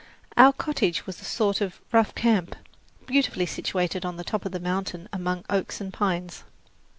Our 0.35 0.51
cottage 0.51 1.05
was 1.05 1.21
a 1.21 1.25
sort 1.25 1.61
of 1.61 1.79
rough 1.91 2.15
camp, 2.15 2.55
beautifully 3.05 3.45
situated 3.45 4.03
on 4.03 4.17
the 4.17 4.23
top 4.23 4.45
of 4.45 4.51
the 4.51 4.59
mountain 4.59 5.07
among 5.13 5.45
oaks 5.47 5.79
and 5.79 5.93
pines. 5.93 6.43